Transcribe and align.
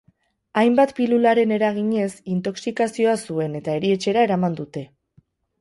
Hainbat 0.61 0.93
pilularen 0.99 1.53
eraginez 1.57 2.09
intoxikazioa 2.37 3.15
zuen 3.29 3.61
eta 3.63 3.79
erietxera 3.81 4.29
eraman 4.31 4.61
dute. 4.63 4.85